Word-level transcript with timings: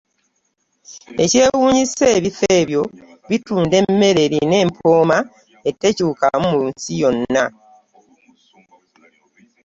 Ekyewunyisa 1.23 2.05
ebifo 2.17 2.47
ebyo 2.61 2.83
bitunda 3.29 3.75
emmere 3.81 4.19
erina 4.27 4.55
empooma 4.65 5.17
etekyukamu 5.69 6.47
mu 6.53 6.61
nsi 6.71 6.91
yonna. 7.01 7.43